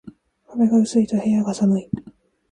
[0.47, 1.89] 壁が薄いと部屋が寒い